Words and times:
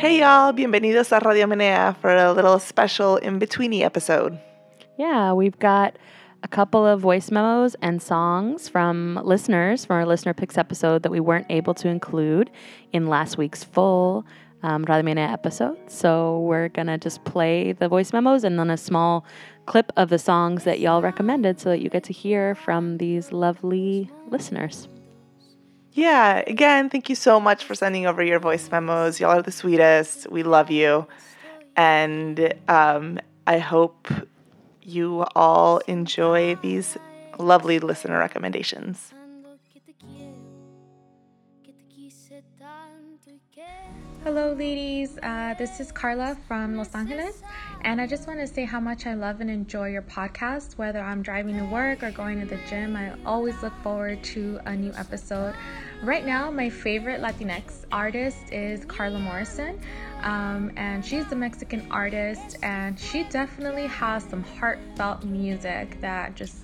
Hey 0.00 0.20
y'all, 0.20 0.54
bienvenidos 0.54 1.12
a 1.12 1.20
Radio 1.20 1.46
Menea 1.46 1.94
for 1.98 2.16
a 2.16 2.32
little 2.32 2.58
special 2.58 3.18
in 3.18 3.38
betweeny 3.38 3.82
episode. 3.82 4.40
Yeah, 4.96 5.34
we've 5.34 5.58
got 5.58 5.98
a 6.42 6.48
couple 6.48 6.86
of 6.86 7.02
voice 7.02 7.30
memos 7.30 7.76
and 7.82 8.00
songs 8.00 8.66
from 8.66 9.20
listeners 9.22 9.84
from 9.84 9.96
our 9.96 10.06
listener 10.06 10.32
picks 10.32 10.56
episode 10.56 11.02
that 11.02 11.12
we 11.12 11.20
weren't 11.20 11.44
able 11.50 11.74
to 11.74 11.88
include 11.88 12.50
in 12.94 13.08
last 13.08 13.36
week's 13.36 13.62
full 13.62 14.24
um, 14.62 14.84
Radio 14.84 15.02
Menea 15.02 15.30
episode. 15.30 15.76
So 15.90 16.40
we're 16.48 16.70
gonna 16.70 16.96
just 16.96 17.22
play 17.24 17.72
the 17.72 17.86
voice 17.86 18.14
memos 18.14 18.42
and 18.42 18.58
then 18.58 18.70
a 18.70 18.78
small 18.78 19.26
clip 19.66 19.92
of 19.98 20.08
the 20.08 20.18
songs 20.18 20.64
that 20.64 20.80
y'all 20.80 21.02
recommended 21.02 21.60
so 21.60 21.68
that 21.68 21.82
you 21.82 21.90
get 21.90 22.04
to 22.04 22.14
hear 22.14 22.54
from 22.54 22.96
these 22.96 23.32
lovely 23.32 24.10
listeners. 24.30 24.88
Yeah, 25.92 26.42
again, 26.46 26.88
thank 26.88 27.08
you 27.08 27.16
so 27.16 27.40
much 27.40 27.64
for 27.64 27.74
sending 27.74 28.06
over 28.06 28.22
your 28.22 28.38
voice 28.38 28.70
memos. 28.70 29.18
Y'all 29.18 29.30
are 29.30 29.42
the 29.42 29.50
sweetest. 29.50 30.30
We 30.30 30.42
love 30.44 30.70
you. 30.70 31.06
And 31.76 32.54
um, 32.68 33.18
I 33.46 33.58
hope 33.58 34.08
you 34.82 35.24
all 35.34 35.78
enjoy 35.88 36.54
these 36.56 36.96
lovely 37.38 37.78
listener 37.80 38.18
recommendations. 38.18 39.12
Hello, 44.22 44.52
ladies. 44.52 45.18
Uh, 45.22 45.54
this 45.58 45.80
is 45.80 45.90
Carla 45.90 46.36
from 46.46 46.76
Los 46.76 46.94
Angeles, 46.94 47.42
and 47.82 48.00
I 48.00 48.06
just 48.06 48.26
want 48.26 48.40
to 48.40 48.46
say 48.46 48.64
how 48.64 48.80
much 48.80 49.06
I 49.06 49.14
love 49.14 49.40
and 49.40 49.50
enjoy 49.50 49.88
your 49.88 50.02
podcast. 50.02 50.76
Whether 50.76 51.00
I'm 51.00 51.22
driving 51.22 51.56
to 51.58 51.64
work 51.64 52.02
or 52.02 52.10
going 52.10 52.40
to 52.40 52.46
the 52.46 52.58
gym, 52.68 52.96
I 52.96 53.14
always 53.24 53.60
look 53.62 53.72
forward 53.82 54.22
to 54.24 54.60
a 54.66 54.76
new 54.76 54.92
episode. 54.94 55.54
Right 56.02 56.24
now, 56.24 56.50
my 56.50 56.68
favorite 56.68 57.20
Latinx 57.20 57.84
artist 57.92 58.52
is 58.52 58.84
Carla 58.84 59.18
Morrison, 59.18 59.80
um, 60.22 60.72
and 60.76 61.04
she's 61.04 61.30
a 61.32 61.36
Mexican 61.36 61.86
artist, 61.90 62.58
and 62.62 62.98
she 62.98 63.24
definitely 63.24 63.86
has 63.86 64.24
some 64.24 64.42
heartfelt 64.42 65.24
music 65.24 66.00
that 66.00 66.34
just 66.34 66.56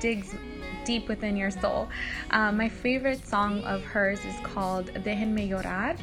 digs 0.00 0.34
deep 0.84 1.08
within 1.08 1.36
your 1.36 1.50
soul. 1.50 1.88
Um, 2.30 2.56
my 2.56 2.68
favorite 2.68 3.26
song 3.26 3.62
of 3.64 3.82
hers 3.84 4.24
is 4.24 4.36
called 4.42 4.86
Déjenme 4.94 5.48
Llorar. 5.48 5.96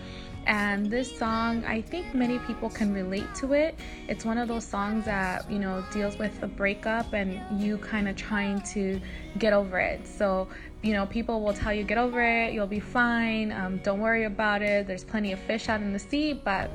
And 0.46 0.86
this 0.86 1.18
song, 1.18 1.66
I 1.66 1.82
think 1.82 2.14
many 2.14 2.38
people 2.40 2.70
can 2.70 2.94
relate 2.94 3.34
to 3.36 3.54
it. 3.54 3.80
It's 4.08 4.26
one 4.26 4.38
of 4.38 4.48
those 4.48 4.66
songs 4.66 5.06
that, 5.06 5.50
you 5.50 5.58
know, 5.58 5.84
deals 5.92 6.18
with 6.20 6.42
a 6.44 6.48
breakup 6.48 7.14
and 7.14 7.42
you 7.60 7.78
kind 7.80 8.08
of 8.08 8.16
trying 8.16 8.62
to 8.74 9.02
get 9.40 9.54
over 9.54 9.80
it. 9.80 10.06
So, 10.08 10.48
you 10.84 10.94
know, 10.94 11.08
people 11.08 11.42
will 11.42 11.54
tell 11.54 11.74
you, 11.74 11.84
get 11.84 11.98
over 11.98 12.22
it, 12.22 12.54
you'll 12.54 12.68
be 12.68 12.80
fine, 12.80 13.52
um, 13.52 13.78
don't 13.78 14.00
worry 14.00 14.26
about 14.26 14.62
it, 14.62 14.86
there's 14.86 15.04
plenty 15.04 15.32
of 15.32 15.40
fish 15.40 15.68
out 15.68 15.82
in 15.82 15.92
the 15.92 16.00
sea, 16.00 16.34
but 16.34 16.70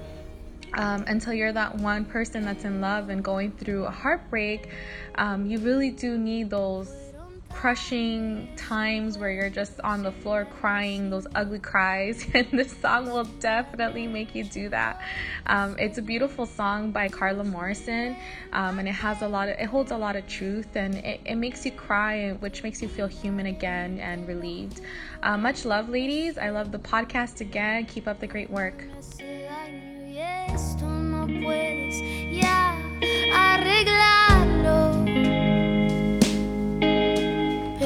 um, 0.75 1.05
until 1.07 1.33
you're 1.33 1.53
that 1.53 1.77
one 1.77 2.05
person 2.05 2.45
that's 2.45 2.65
in 2.65 2.81
love 2.81 3.09
and 3.09 3.23
going 3.23 3.53
through 3.53 3.85
a 3.85 3.91
heartbreak, 3.91 4.69
um, 5.17 5.47
you 5.47 5.59
really 5.59 5.91
do 5.91 6.19
need 6.19 6.51
those 6.51 7.10
crushing 7.53 8.49
times 8.57 9.19
where 9.19 9.31
you're 9.31 9.51
just 9.51 9.81
on 9.81 10.03
the 10.03 10.13
floor 10.13 10.47
crying 10.47 11.11
those 11.11 11.27
ugly 11.35 11.59
cries 11.59 12.27
and 12.35 12.47
this 12.53 12.77
song 12.79 13.11
will 13.11 13.25
definitely 13.25 14.07
make 14.07 14.35
you 14.35 14.45
do 14.45 14.69
that. 14.69 15.01
Um, 15.47 15.77
it's 15.79 15.99
a 15.99 16.03
beautiful 16.03 16.47
song 16.47 16.91
by 16.91 17.09
carla 17.09 17.45
morrison 17.45 18.17
um, 18.53 18.79
and 18.79 18.89
it 18.89 18.93
has 18.93 19.23
a 19.23 19.29
lot 19.29 19.49
of 19.49 19.57
it 19.59 19.67
holds 19.67 19.91
a 19.91 19.99
lot 19.99 20.17
of 20.17 20.27
truth 20.27 20.75
and 20.77 20.95
it, 20.97 21.21
it 21.25 21.37
makes 21.37 21.65
you 21.67 21.73
cry 21.73 22.33
which 22.41 22.63
makes 22.63 22.81
you 22.81 22.89
feel 22.89 23.07
human 23.07 23.47
again 23.47 23.99
and 23.99 24.27
relieved. 24.27 24.81
Uh, 25.23 25.37
much 25.37 25.65
love 25.65 25.89
ladies. 25.89 26.39
I 26.39 26.51
love 26.51 26.73
the 26.73 26.79
podcast 26.79 27.41
again. 27.41 27.85
Keep 27.87 28.09
up 28.09 28.21
the 28.21 28.27
great 28.27 28.51
work 28.51 28.85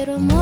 Pero 0.05 0.17
amor 0.17 0.34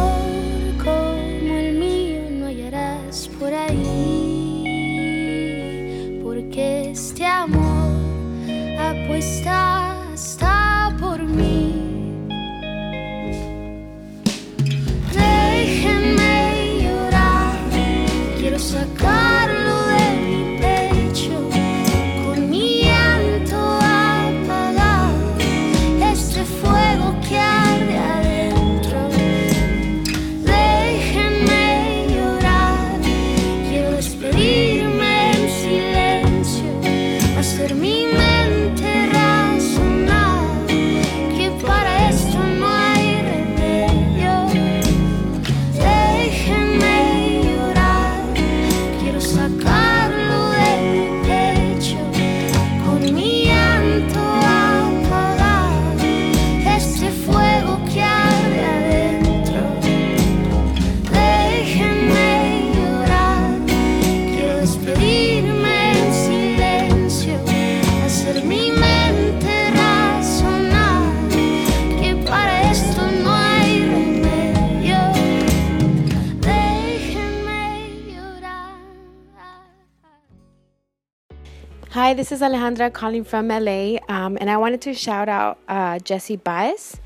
Hi, 81.94 82.16
this 82.16 82.32
is 82.32 82.42
Alejandra 82.42 82.92
calling 82.92 83.24
from 83.24 83.50
LA, 83.50 84.00
um, 84.10 84.36
and 84.42 84.50
I 84.50 84.58
wanted 84.58 84.82
to 84.82 84.96
shout 84.96 85.30
out 85.30 85.60
uh, 85.68 86.00
Jesse 86.00 86.38
Baez, 86.38 87.00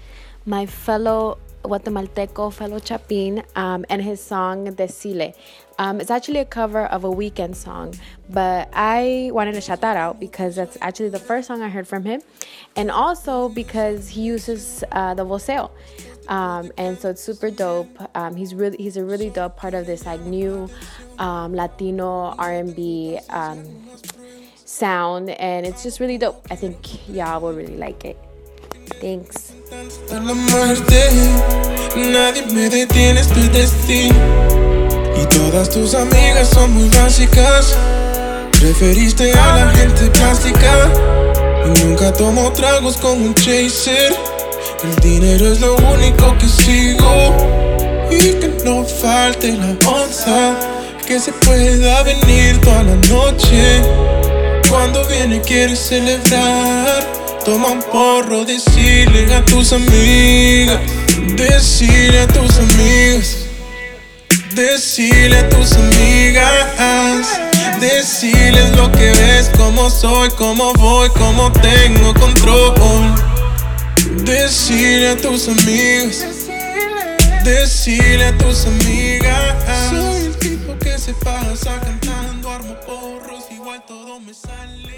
my 0.45 0.65
fellow 0.65 1.39
Guatemalteco, 1.65 2.53
fellow 2.53 2.79
Chapin, 2.79 3.43
um, 3.57 3.85
and 3.89 4.01
his 4.01 4.23
song 4.23 4.67
Decile. 4.67 5.35
Um, 5.77 5.99
it's 5.99 6.09
actually 6.09 6.39
a 6.39 6.45
cover 6.45 6.85
of 6.85 7.03
a 7.03 7.09
Weeknd 7.09 7.53
song, 7.53 7.95
but 8.29 8.69
I 8.71 9.29
wanted 9.33 9.55
to 9.55 9.61
shout 9.61 9.81
that 9.81 9.97
out 9.97 10.21
because 10.21 10.55
that's 10.55 10.77
actually 10.79 11.09
the 11.09 11.19
first 11.19 11.49
song 11.49 11.61
I 11.61 11.67
heard 11.67 11.85
from 11.85 12.05
him, 12.05 12.21
and 12.77 12.89
also 12.89 13.49
because 13.49 14.07
he 14.07 14.21
uses 14.21 14.85
uh, 14.93 15.13
the 15.15 15.25
voseo. 15.25 15.69
Um, 16.29 16.71
and 16.77 16.97
so 16.97 17.09
it's 17.09 17.21
super 17.21 17.51
dope. 17.51 17.89
Um, 18.15 18.37
he's 18.37 18.55
really 18.55 18.77
he's 18.77 18.95
a 18.95 19.03
really 19.03 19.29
dope 19.29 19.57
part 19.57 19.73
of 19.73 19.85
this 19.85 20.05
like 20.05 20.21
new 20.21 20.69
um, 21.19 21.53
Latino 21.53 22.35
R&B 22.37 23.19
um, 23.29 23.65
sound, 24.67 25.29
and 25.29 25.65
it's 25.65 25.81
just 25.81 25.99
really 25.99 26.17
dope. 26.17 26.45
I 26.51 26.55
think 26.55 27.07
y'all 27.09 27.41
will 27.41 27.53
really 27.53 27.77
like 27.77 28.03
it. 28.05 28.17
Thanks. 29.01 29.53
La 30.11 30.33
muerte, 30.33 31.09
nadie 31.95 32.45
me 32.53 32.69
detiene, 32.69 33.19
esto 33.19 33.39
es 33.39 33.51
destino. 33.51 34.15
Y 35.15 35.25
todas 35.25 35.69
tus 35.69 35.95
amigas 35.95 36.49
son 36.49 36.71
muy 36.71 36.89
básicas. 36.89 37.75
Preferiste 38.51 39.31
a 39.33 39.65
la 39.65 39.71
gente 39.71 40.09
plástica. 40.11 40.91
Y 41.65 41.83
nunca 41.83 42.11
tomo 42.13 42.51
tragos 42.53 42.97
con 42.97 43.21
un 43.21 43.33
chaser. 43.33 44.15
El 44.83 44.95
dinero 44.97 45.51
es 45.51 45.59
lo 45.59 45.75
único 45.75 46.37
que 46.37 46.47
sigo. 46.47 47.33
Y 48.09 48.33
que 48.39 48.47
no 48.63 48.83
falte 48.83 49.53
la 49.53 49.75
onza. 49.87 50.55
Que 51.05 51.19
se 51.19 51.31
pueda 51.31 52.03
venir 52.03 52.59
toda 52.61 52.83
la 52.83 52.95
noche. 53.07 53.81
Cuando 54.69 55.05
viene 55.07 55.41
quieres 55.41 55.79
celebrar. 55.79 57.03
Toma 57.45 57.67
un 57.69 57.81
porro, 57.83 58.43
decirle 58.43 59.33
a 59.33 59.43
tus 59.45 59.71
amigas. 59.71 60.79
Decirle 61.35 62.19
a 62.21 62.27
tus 62.27 62.57
amigas. 62.57 63.37
Decirle 64.53 65.37
a 65.37 65.49
tus 65.49 65.73
amigas. 65.73 67.27
Decirles 67.79 68.75
lo 68.75 68.91
que 68.91 69.11
ves, 69.11 69.51
cómo 69.55 69.89
soy, 69.89 70.29
cómo 70.31 70.73
voy, 70.73 71.09
cómo 71.09 71.51
tengo 71.51 72.13
control. 72.15 72.73
Decirle 74.23 75.09
a 75.09 75.17
tus 75.17 75.47
amigas. 75.47 76.25
Decirle 77.43 78.25
a 78.25 78.37
tus 78.37 78.65
amigas. 78.65 79.55
Soy 79.89 80.25
el 80.25 80.37
tipo 80.37 80.77
que 80.79 80.97
se 80.97 81.13
pasa 81.13 81.79
cantando, 81.79 82.49
armo 82.49 82.75
porros, 82.85 83.36
todo 84.17 84.25
no 84.25 84.87
me. 84.87 84.97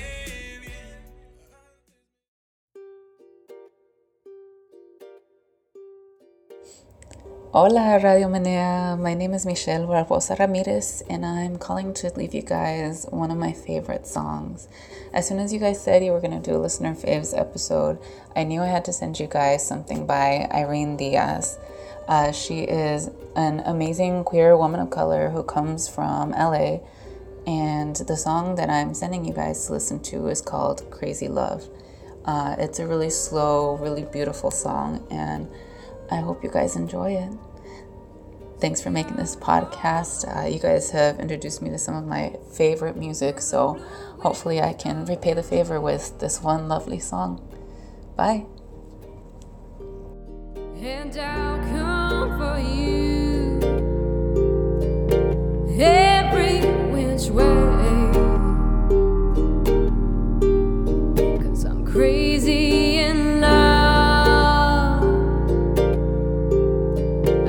Hola, 7.52 8.00
Radio 8.02 8.30
Menea. 8.30 8.98
My 8.98 9.16
name 9.16 9.34
is 9.34 9.46
Michelle 9.46 9.88
Barbosa 9.88 10.38
Ramirez, 10.38 11.02
and 11.10 11.26
I'm 11.26 11.58
calling 11.58 11.94
to 11.96 12.14
leave 12.16 12.34
you 12.34 12.44
guys 12.44 13.08
one 13.10 13.32
of 13.32 13.38
my 13.38 13.52
favorite 13.52 14.06
songs. 14.06 14.68
As 15.14 15.28
soon 15.28 15.40
as 15.40 15.52
you 15.52 15.60
guys 15.60 15.82
said 15.82 16.04
you 16.04 16.12
were 16.12 16.22
going 16.22 16.40
to 16.40 16.52
do 16.52 16.56
a 16.56 16.62
listener 16.62 16.94
faves 16.94 17.38
episode, 17.38 17.98
I 18.36 18.44
knew 18.44 18.62
I 18.62 18.68
had 18.68 18.86
to 18.86 18.94
send 18.94 19.20
you 19.20 19.28
guys 19.28 19.68
something 19.68 20.06
by 20.06 20.48
Irene 20.54 20.96
Diaz. 20.96 21.58
Uh, 22.08 22.32
she 22.32 22.62
is 22.62 23.10
an 23.36 23.62
amazing 23.66 24.24
queer 24.24 24.56
woman 24.56 24.80
of 24.80 24.92
color 24.92 25.30
who 25.30 25.44
comes 25.44 25.90
from 25.90 26.32
LA, 26.32 26.80
and 27.50 27.96
the 27.96 28.16
song 28.16 28.54
that 28.56 28.70
I'm 28.70 28.94
sending 28.94 29.26
you 29.26 29.34
guys 29.34 29.66
to 29.66 29.74
listen 29.74 30.00
to 30.04 30.28
is 30.28 30.40
called 30.40 30.88
Crazy 30.92 31.28
Love. 31.28 31.68
Uh, 32.24 32.56
it's 32.60 32.78
a 32.78 32.86
really 32.86 33.10
slow, 33.10 33.76
really 33.78 34.04
beautiful 34.04 34.52
song, 34.52 35.08
and 35.10 35.50
I 36.12 36.18
hope 36.18 36.44
you 36.44 36.52
guys 36.52 36.76
enjoy 36.76 37.14
it. 37.14 37.34
Thanks 38.60 38.82
for 38.82 38.92
making 38.92 39.16
this 39.16 39.36
podcast. 39.36 40.28
Uh, 40.28 40.48
you 40.48 40.60
guys 40.60 40.92
have 40.92 41.20
introduced 41.20 41.64
me 41.64 41.72
to 41.72 41.80
some 41.80 41.96
of 41.96 42.06
my 42.06 42.36
favorite 42.54 42.96
music, 42.96 43.42
so 43.42 43.84
hopefully 44.22 44.62
I 44.62 44.74
can 44.74 45.06
repay 45.06 45.34
the 45.34 45.42
favor 45.42 45.82
with 45.82 46.20
this 46.20 46.44
one 46.44 46.68
lovely 46.68 47.00
song. 47.00 47.42
Bye. 48.16 48.46
And 50.78 51.18
I'll 51.18 51.58
come 51.72 52.38
for 52.38 52.60
you 52.60 53.29
Cause 61.44 61.64
I'm 61.64 61.86
crazy 61.86 62.98
in 62.98 63.40
love. 63.42 65.04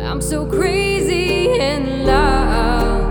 I'm 0.05 0.21
so 0.21 0.45
crazy 0.45 1.59
in 1.59 2.05
love. 2.05 3.07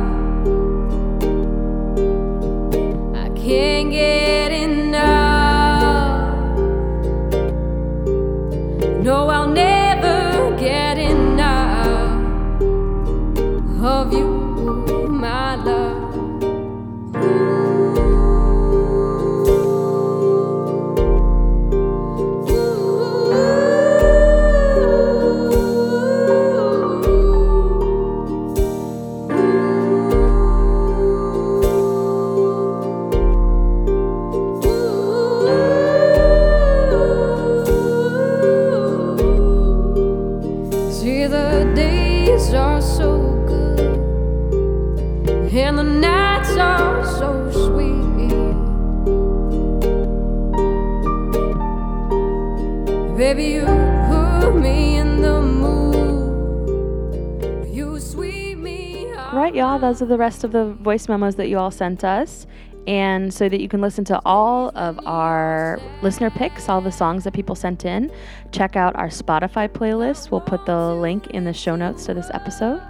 I 3.15 3.29
can't 3.29 3.89
get 3.89 4.51
enough. 4.51 6.29
No, 9.03 9.27
I'll 9.29 9.47
never 9.47 9.68
Right, 59.31 59.55
y'all, 59.55 59.79
those 59.79 60.01
are 60.01 60.05
the 60.05 60.17
rest 60.17 60.43
of 60.43 60.51
the 60.51 60.73
voice 60.73 61.07
memos 61.07 61.35
that 61.37 61.49
you 61.49 61.57
all 61.57 61.71
sent 61.71 62.03
us. 62.03 62.45
And 62.87 63.33
so 63.33 63.47
that 63.47 63.61
you 63.61 63.69
can 63.69 63.81
listen 63.81 64.03
to 64.05 64.19
all 64.25 64.69
of 64.75 64.99
our 65.05 65.79
listener 66.01 66.29
picks, 66.29 66.67
all 66.67 66.81
the 66.81 66.91
songs 66.91 67.23
that 67.23 67.33
people 67.33 67.55
sent 67.55 67.85
in, 67.85 68.11
check 68.51 68.75
out 68.75 68.95
our 68.95 69.07
Spotify 69.07 69.69
playlist. 69.69 70.31
We'll 70.31 70.41
put 70.41 70.65
the 70.65 70.93
link 70.95 71.27
in 71.27 71.43
the 71.43 71.53
show 71.53 71.75
notes 71.75 72.05
to 72.07 72.13
this 72.13 72.31
episode. 72.33 72.81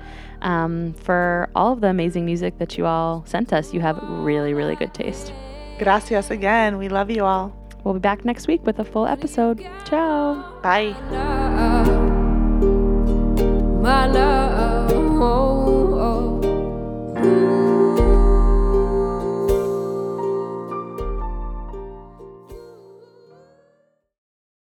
Um, 0.41 0.93
for 0.93 1.49
all 1.55 1.73
of 1.73 1.81
the 1.81 1.87
amazing 1.87 2.25
music 2.25 2.57
that 2.59 2.77
you 2.77 2.85
all 2.85 3.25
sent 3.25 3.51
us, 3.51 3.73
you 3.73 3.81
have 3.81 4.01
really, 4.01 4.53
really 4.53 4.75
good 4.75 4.93
taste. 4.93 5.33
Gracias 5.77 6.31
again. 6.31 6.77
We 6.77 6.87
love 6.87 7.09
you 7.09 7.25
all. 7.25 7.58
We'll 7.83 7.93
be 7.93 7.99
back 7.99 8.25
next 8.25 8.47
week 8.47 8.65
with 8.65 8.79
a 8.79 8.85
full 8.85 9.07
episode. 9.07 9.65
Ciao. 9.85 10.59
Bye. 10.61 10.95
my 13.81 14.05
love. 14.07 14.38